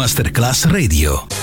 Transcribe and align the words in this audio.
Masterclass 0.00 0.64
Radio. 0.64 1.39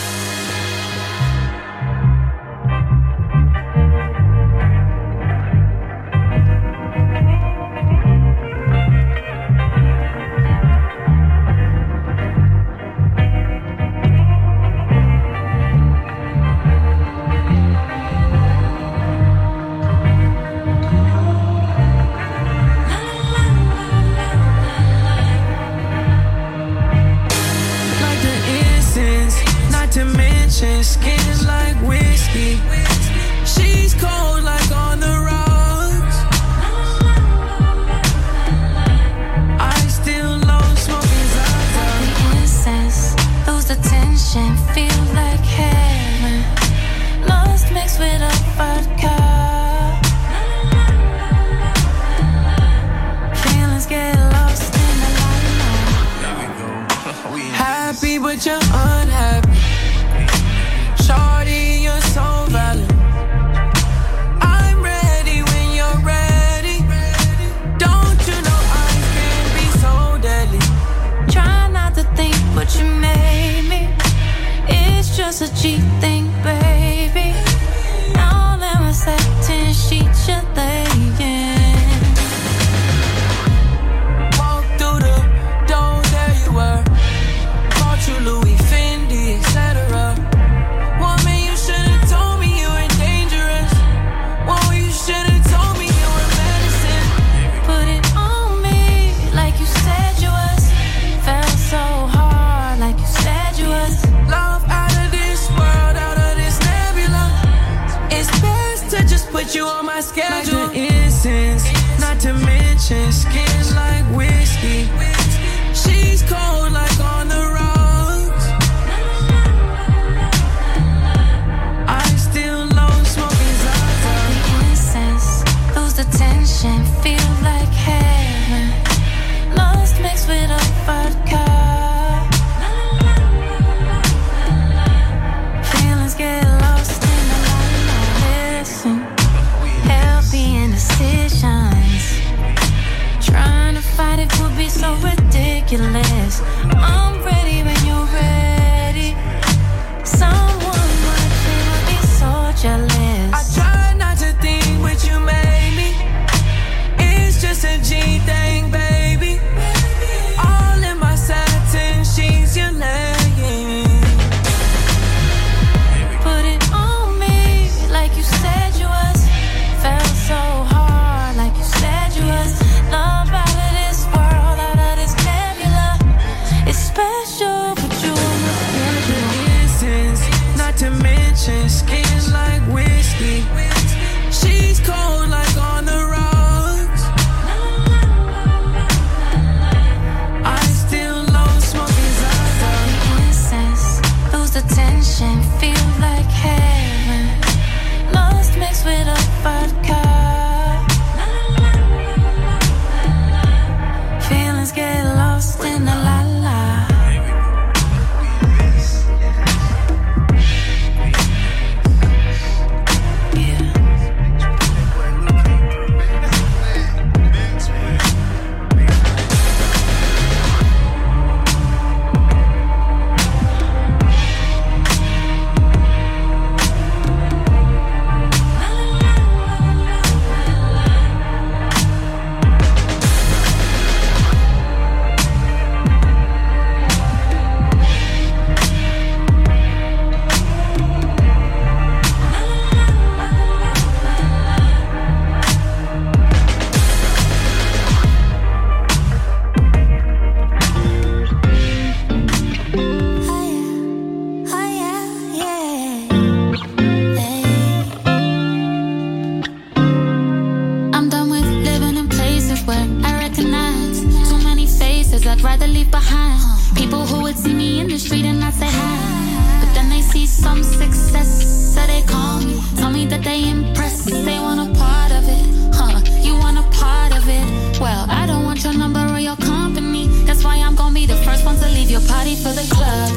some 270.28 270.64
success. 270.64 271.74
So 271.74 271.86
they 271.88 272.02
call 272.04 272.40
me, 272.42 272.62
tell 272.76 272.92
me 272.92 273.06
that 273.08 273.24
they 273.24 273.50
impressed. 273.50 274.06
They 274.08 274.40
want 274.40 274.60
a 274.60 274.74
part 274.78 275.12
of 275.12 275.24
it, 275.28 275.76
huh? 275.76 276.02
You 276.22 276.36
want 276.36 276.58
a 276.58 276.64
part 276.78 277.16
of 277.16 277.24
it? 277.28 277.80
Well, 277.80 278.06
I 278.10 278.26
don't 278.26 278.44
want 278.44 278.64
your 278.64 278.74
number 278.74 279.06
or 279.14 279.20
your 279.20 279.38
company. 279.38 280.08
That's 280.26 280.44
why 280.44 280.58
I'm 280.58 280.76
gonna 280.76 280.94
be 280.94 281.06
the 281.06 281.18
first 281.18 281.46
one 281.46 281.58
to 281.58 281.68
leave 281.70 281.90
your 281.90 282.02
party 282.02 282.36
for 282.36 282.50
the 282.50 282.68
club. 282.74 283.17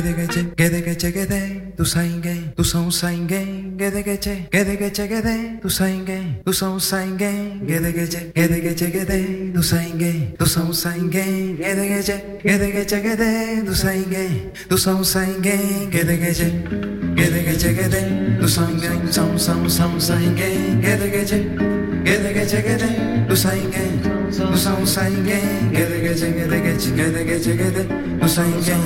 Geche, 0.00 0.44
gede 0.56 0.80
geche 0.82 1.12
gede, 1.12 1.62
tu 1.76 1.84
sainge, 1.84 2.54
tu 2.56 2.64
son 2.64 2.90
sainge, 2.90 3.74
gede 3.76 4.02
geche, 4.02 4.48
gede. 4.50 4.76
Geche 4.76 5.06
gede, 5.06 5.60
tu 5.60 5.68
sainge, 5.68 6.42
tu 6.44 6.52
son 6.52 6.80
sainge, 6.80 7.60
gede 7.66 7.92
geche, 7.92 8.32
gede. 8.34 8.60
Geche 8.60 8.90
gede, 8.90 9.52
tu 9.54 9.62
sainge, 9.62 10.34
tu 10.38 10.46
son 10.46 10.72
sainge, 10.72 11.56
gede 11.58 11.88
geche, 11.88 12.22
gede. 12.42 12.72
Geche 12.72 13.02
gede, 13.02 13.62
tu 13.66 13.74
sainge, 13.74 14.24
son 14.46 14.72
son 14.72 14.74
son 14.78 15.04
sainge, 15.04 15.56
gede 15.90 16.16
geche, 16.16 16.48
gede. 17.14 17.42
Geche 17.44 17.74
gede, 17.74 18.38
tu 18.40 18.48
sainge, 18.48 18.88
tu 19.04 19.68
son 19.68 20.00
sainge, 20.00 20.48
gede 20.80 21.10
geche 21.10 21.38
gede 22.04 22.32
gede 22.32 22.32
geche 22.34 22.62
gede, 22.62 22.88
tu 23.28 23.36
sainge, 23.36 24.11
Nusa 24.38 24.72
usayge 24.82 25.40
Gede 25.72 26.00
gece 26.00 26.30
gede 26.30 26.58
geç 26.60 26.84
Gede 26.96 27.24
gece 27.24 27.52
gede 27.56 27.86
Usayge 28.24 28.76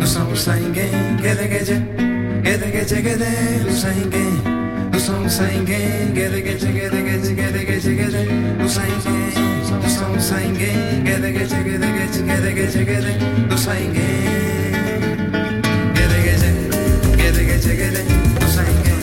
Nusa 0.00 0.20
usayge 0.32 0.88
Gede 1.22 1.46
gece 1.48 1.76
Gede 2.44 2.70
gece 2.70 3.00
gede 3.00 3.28
Usayge 3.70 4.24
Nusa 4.92 5.12
usayge 5.26 5.78
Gede 6.14 6.40
gece 6.40 6.72
gede 6.72 7.00
geç 7.02 7.36
Gede 7.36 7.64
gece 7.64 7.94
gede 7.94 8.22
Usayge 8.64 9.16
Nusa 9.84 10.06
usayge 10.16 10.72
Gede 11.04 11.30
gece 11.32 11.62
gede 11.62 11.88
geç 11.98 12.14
Gede 12.26 12.52
gece 12.52 12.84
gede 12.84 13.12
Usayge 13.54 14.08
Gede 15.94 16.18
gece 16.24 16.50
Gede 17.16 17.44
gece 17.44 17.74
gede 17.74 18.02
Usayge 18.46 18.94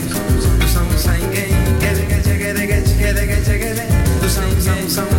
Nusa 0.60 0.80
usayge 0.96 1.44
Gede 1.80 2.04
gece 2.10 2.36
gede 2.38 2.66
geç 2.66 2.88
Gede 2.98 3.26
gece 3.26 3.58
gede 3.58 3.84
Usayge 4.26 5.15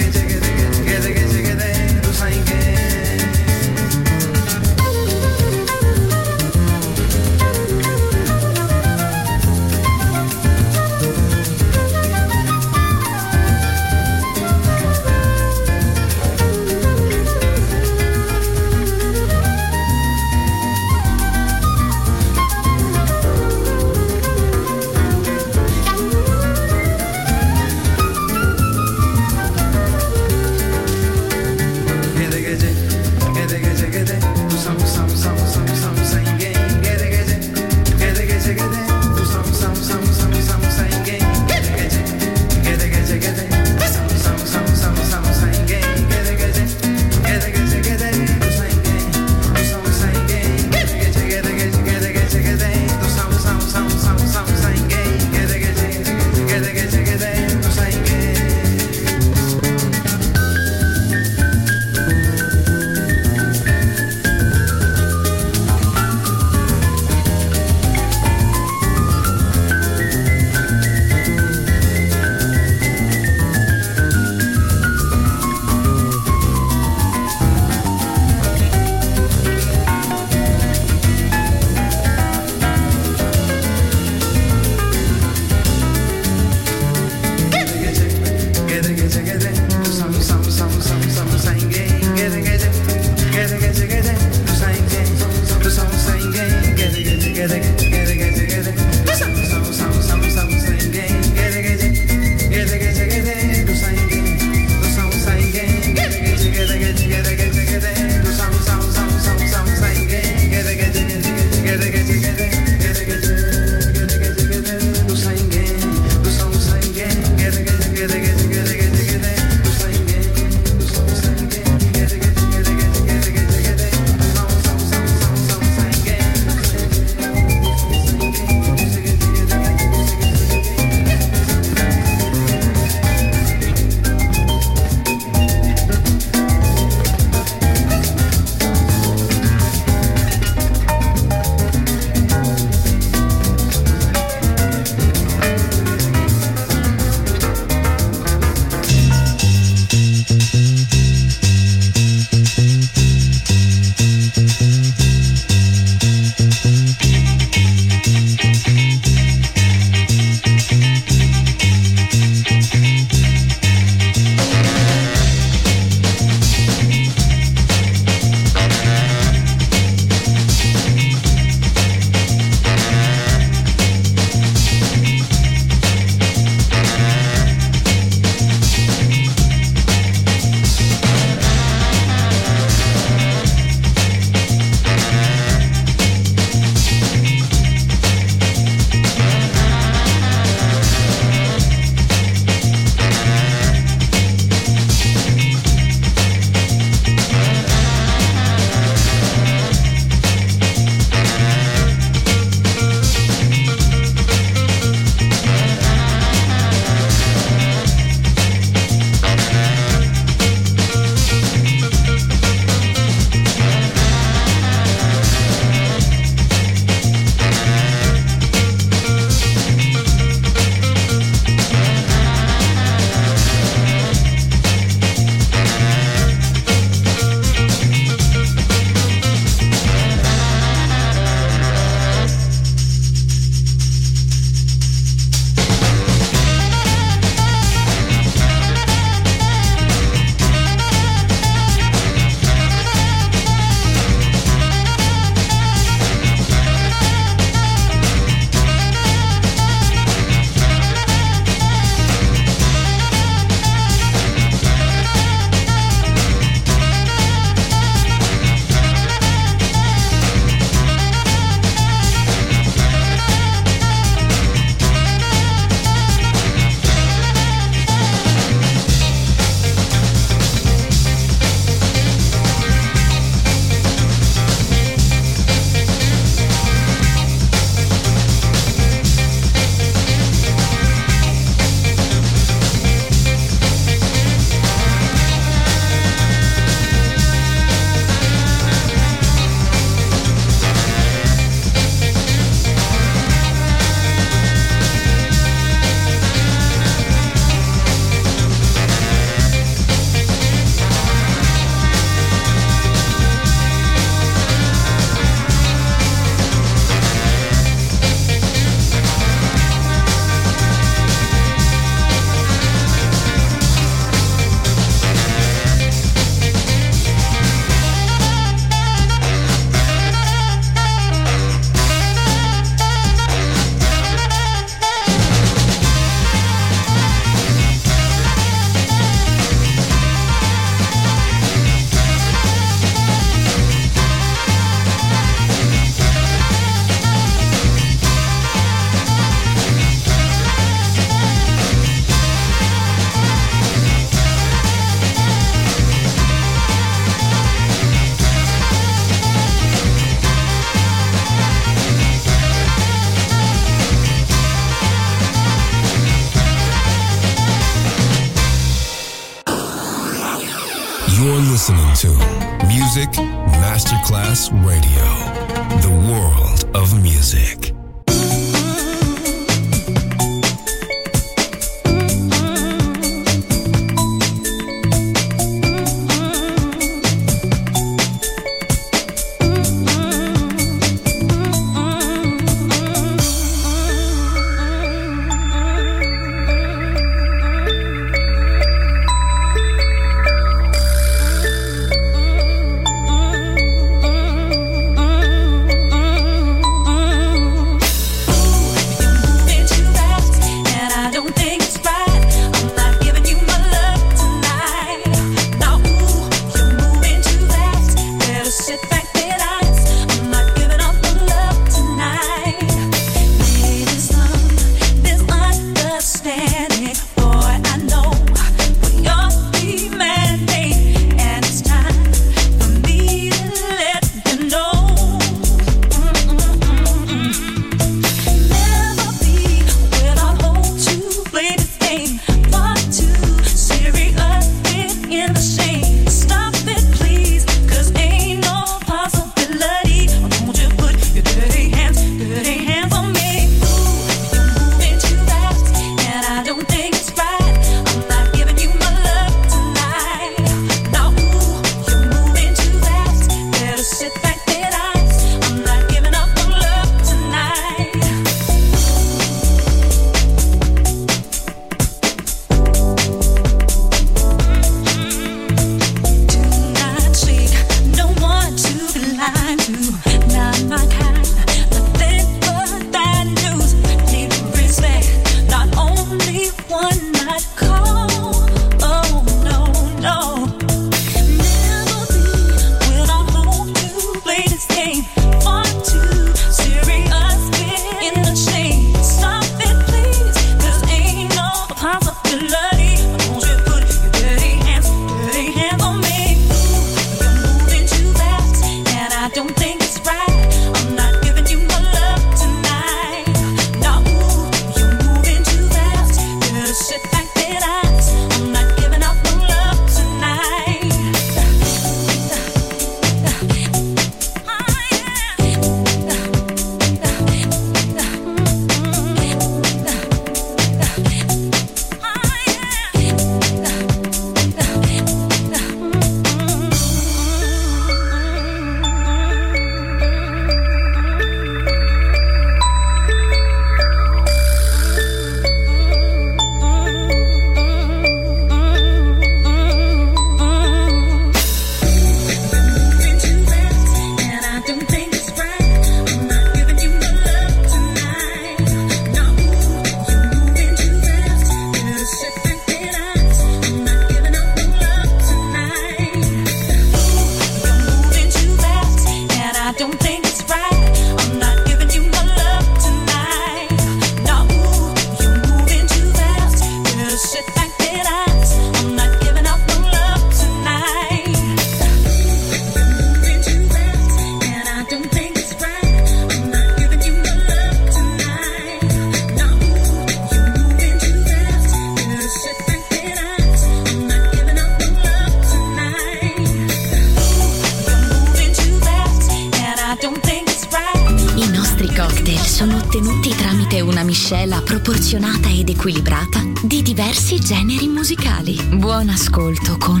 musicali. 598.08 598.56
Buon 598.78 599.10
ascolto 599.10 599.76
con 599.76 600.00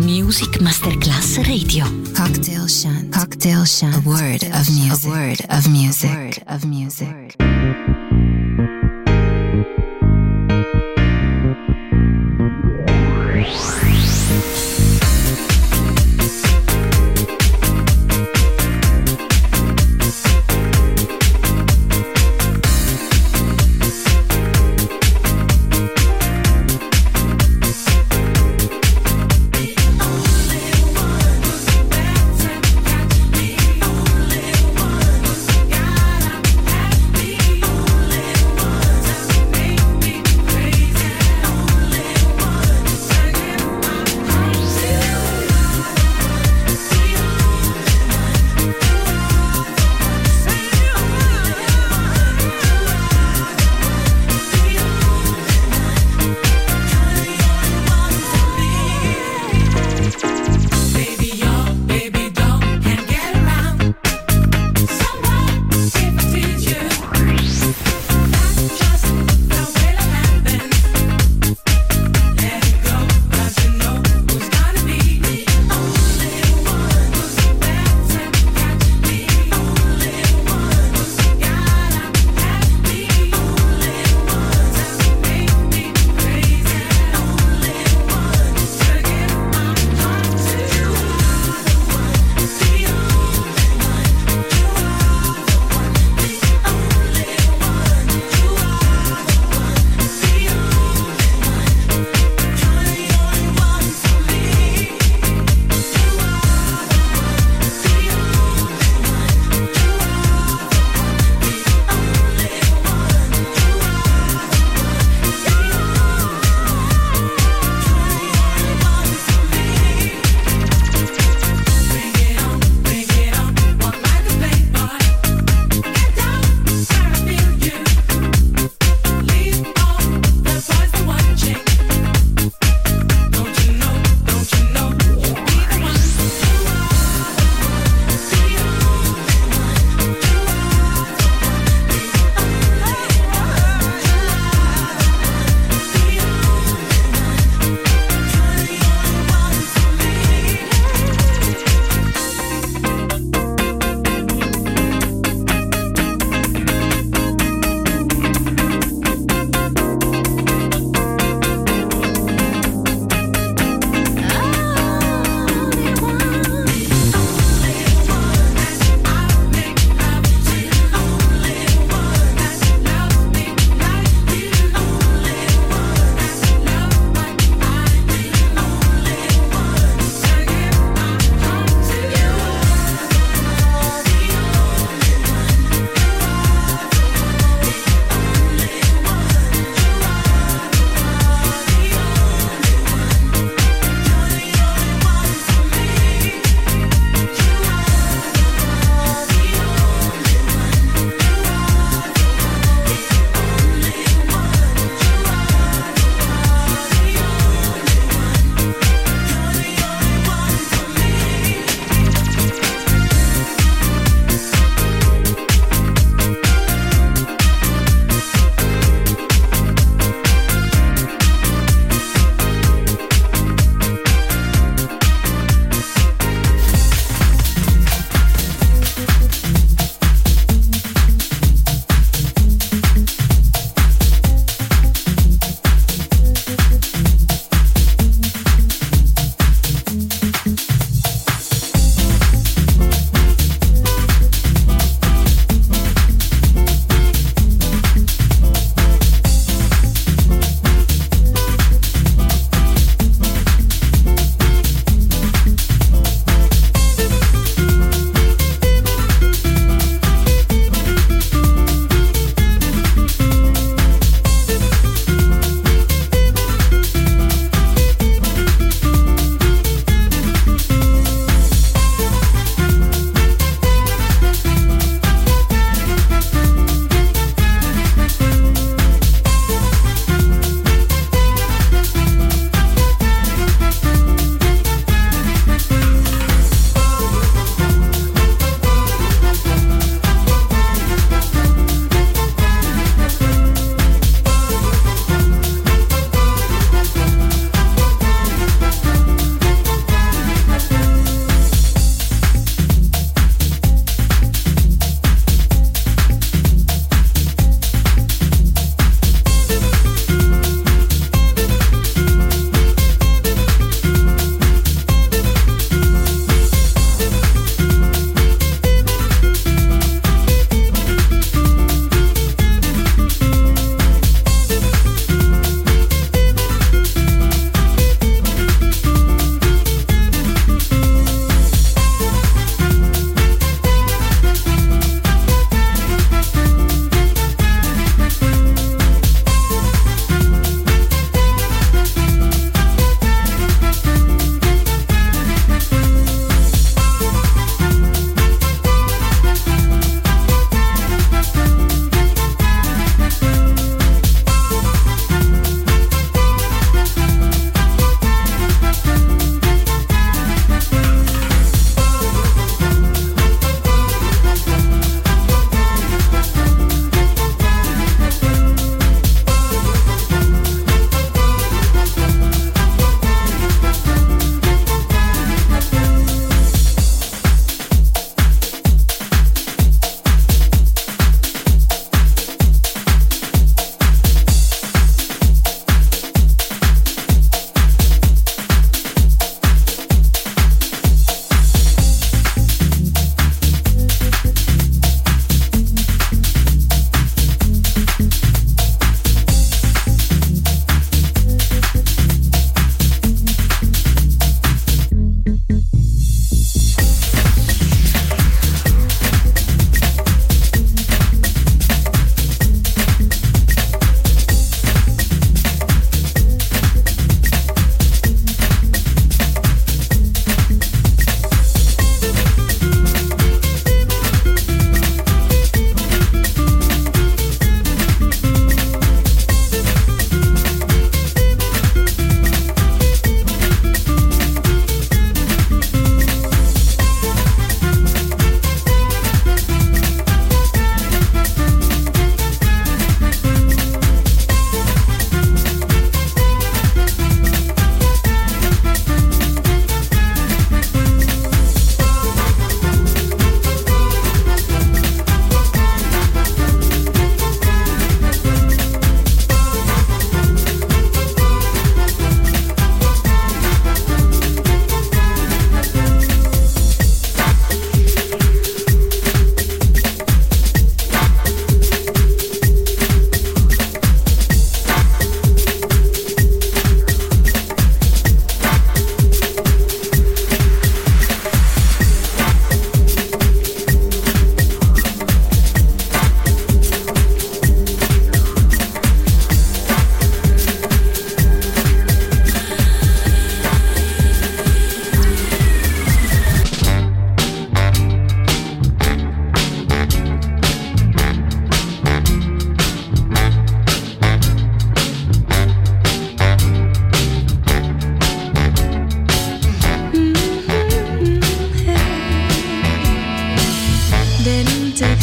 Music 0.00 0.60
Masterclass 0.60 1.36
Radio. 1.46 1.86
Cocktail 2.14 2.68
Shant. 2.68 3.16
Cocktail 3.16 3.64
Shant. 3.64 3.94
A 3.94 4.00
word 4.04 4.42
of 4.52 4.68
music. 4.68 5.06
A 5.06 5.08
word 5.08 5.44
of 5.48 5.66
music. 5.66 6.10
A 6.10 6.14
word 6.14 6.42
of 6.46 6.64
music. 6.64 7.57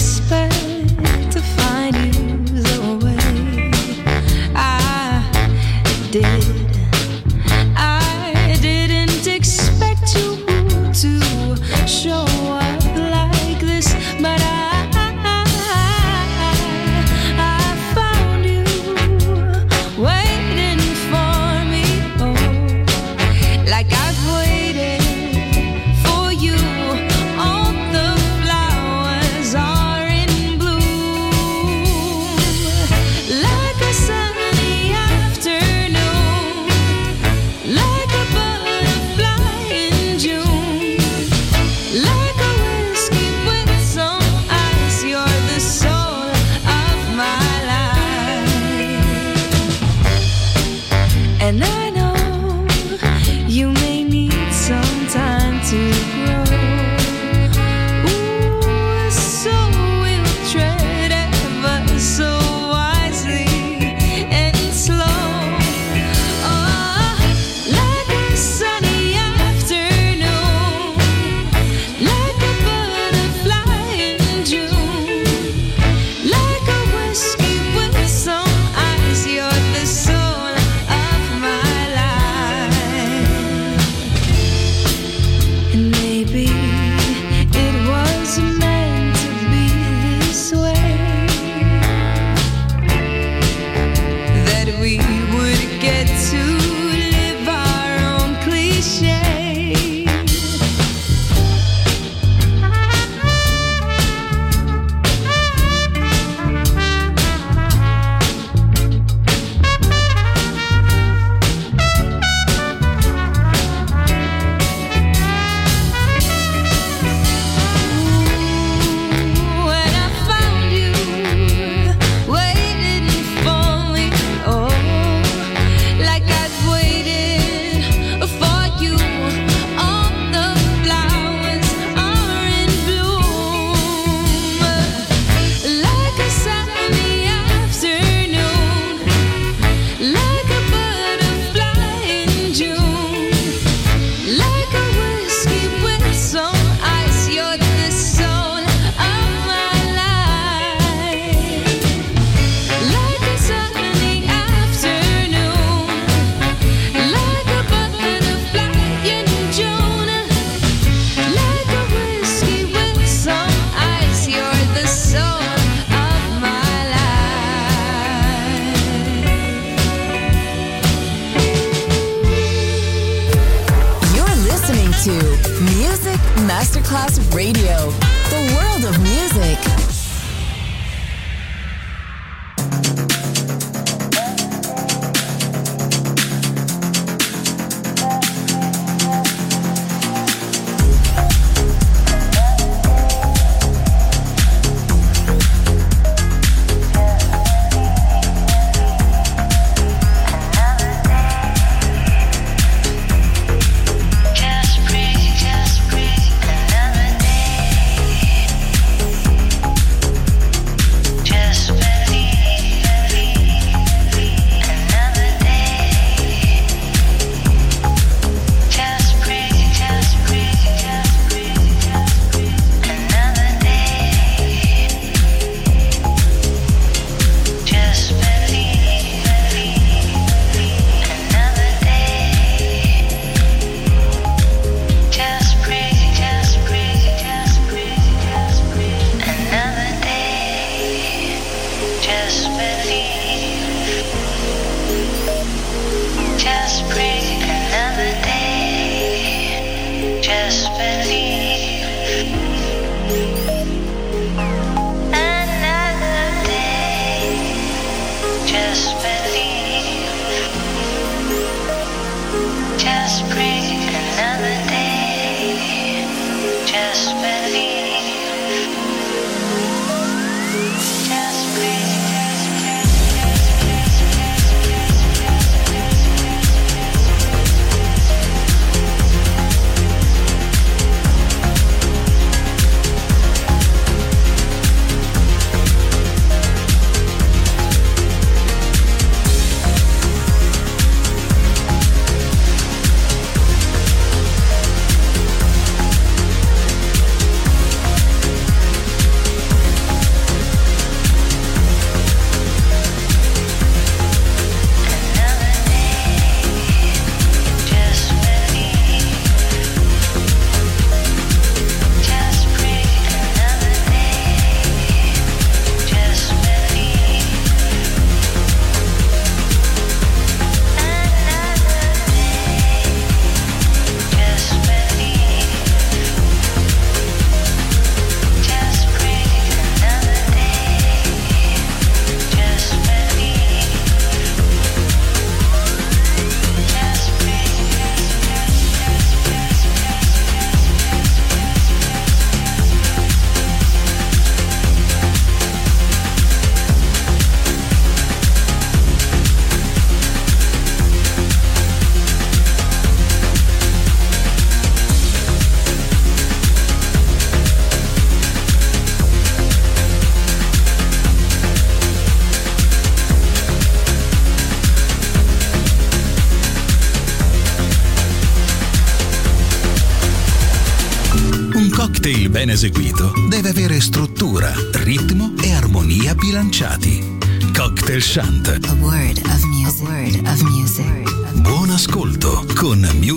spell 0.05 0.74